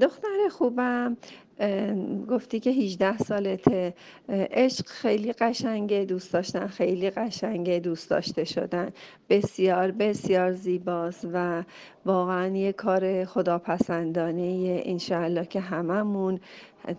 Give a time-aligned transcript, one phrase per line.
[0.00, 1.16] دختر خوبم
[2.28, 3.94] گفتی که 18 سالته.
[4.28, 8.90] عشق خیلی قشنگه دوست داشتن خیلی قشنگه دوست داشته شدن.
[9.28, 11.64] بسیار بسیار زیباست و
[12.06, 16.40] واقعا یه کار خداپسندانه انشاءالله که هممون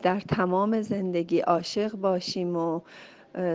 [0.02, 2.82] در تمام زندگی عاشق باشیم و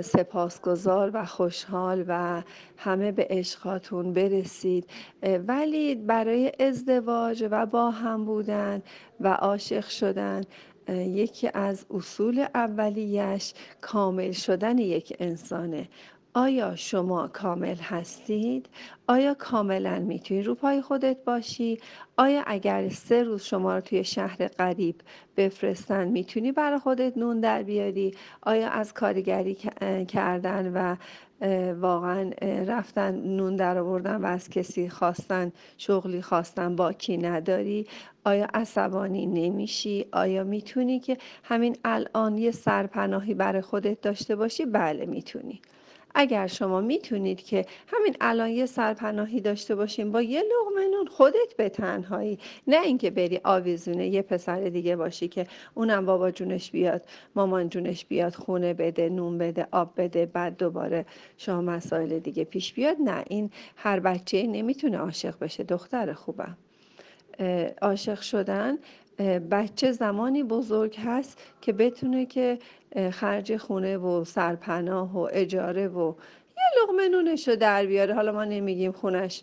[0.03, 2.43] سپاسگزار و خوشحال و
[2.77, 4.91] همه به عشقاتون برسید.
[5.23, 8.82] ولی برای ازدواج و با هم بودن
[9.21, 10.43] و عاشق شدن
[10.89, 15.89] یکی از اصول اولیش کامل شدن یک انسانه.
[16.35, 18.68] آیا شما کامل هستید؟
[19.07, 21.79] آیا کاملا می‌تونی رو پای خودت باشی؟
[22.17, 25.00] آیا اگر سه روز شما رو توی شهر غریب
[25.37, 29.54] بفرستن می‌تونی برای خودت نون در بیاری؟ آیا از کارگری
[30.09, 30.96] کردن و
[31.73, 32.31] واقعا
[32.67, 37.87] رفتن نون در آوردن و از کسی خواستن شغلی خواستن باکی نداری؟
[38.25, 45.06] آیا عصبانی نمیشی؟ آیا می‌تونی که همین الان یه سرپناهی برای خودت داشته باشی؟ بله
[45.06, 45.61] می‌تونی
[46.15, 51.55] اگر شما می‌تونید که همین الان یه سرپناهی داشته باشین با یه لقمه نون خودت
[51.57, 52.39] به تنهایی.
[52.67, 58.05] نه اینکه بری آویزونه یه پسر دیگه باشی که اونم بابا جونش بیاد مامان جونش
[58.05, 61.07] بیاد خونه بده نون بده آب بده بعد دوباره
[61.39, 62.97] شما مسائل دیگه پیش بیاد.
[63.01, 65.65] نه این هر بچه نمی‌تونه عاشق بشه.
[65.65, 66.57] دختر خوبم.
[67.83, 68.78] عاشق شدن
[69.50, 72.58] بچه زمانی بزرگ هست که بتونه که
[73.11, 76.14] خرج خونه و سرپناه و اجاره و
[76.56, 78.14] یه لقمه نونش رو در بیاره.
[78.14, 79.42] حالا ما نمیگیم خونش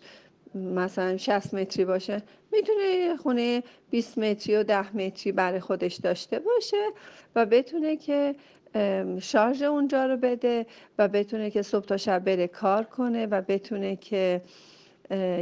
[0.54, 2.22] مثلا 60 متری باشه.
[2.52, 6.90] می‌تونه خونه 20 متری و 10 متری برای خودش داشته باشه
[7.34, 8.34] و بتونه که
[9.20, 10.66] شارژ اونجا رو بده
[10.98, 14.42] و بتونه که صبح تا شب بره کار کنه و بتونه که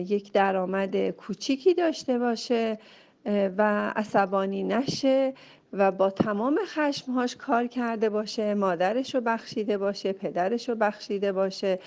[0.08, 2.78] یک درآمد کوچیکی داشته باشه
[3.26, 5.34] و عصبانی نشه.
[5.72, 11.78] و با تمام خشمهاش کار کرده باشه مادرش رو بخشیده باشه پدرش رو بخشیده باشه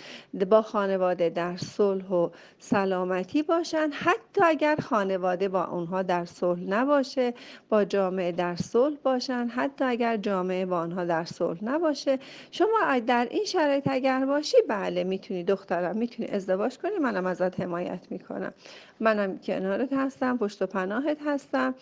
[0.49, 2.29] با خانواده در صلح و
[2.59, 3.89] سلامتی باشن.
[3.93, 7.33] حتی اگر خانواده با اونها در صلح نباشه
[7.69, 9.47] با جامعه در صلح باشن.
[9.47, 12.19] حتی اگر جامعه با آنها در صلح نباشه.
[12.51, 16.97] شما در این شرایط اگر باشی بله می‌تونی دخترم می‌تونی ازدواج کنی.
[16.97, 18.53] منم ازت حمایت می‌کنم.
[18.99, 21.75] منم کنارت هستم پشت و پناهت هستم.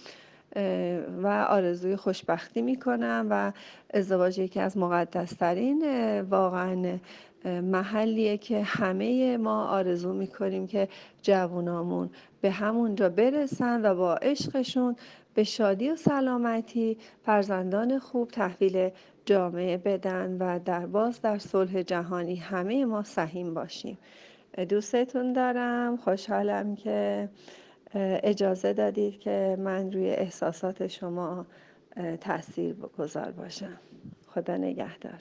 [1.23, 3.51] و آرزوی خوشبختی می‌کنم و
[3.93, 5.81] ازدواج یکی از مقدسترین
[6.21, 6.99] واقعا
[7.45, 10.87] محلیه که همه ما آرزو می‌کنیم که
[11.21, 12.09] جوونامون
[12.41, 14.95] به همونجا برسن و با عشقشون
[15.33, 18.89] به شادی و سلامتی فرزندان خوب تحویل
[19.25, 23.97] جامعه بدن و در باز در صلح جهانی همه ما سهیم باشیم.
[24.69, 25.97] دوستتون دارم.
[25.97, 27.29] خوشحالم که
[27.95, 31.45] اجازه دادید که من روی احساسات شما
[32.21, 33.79] تاثیر گذار باشم.
[34.27, 35.17] خدا نگهدار.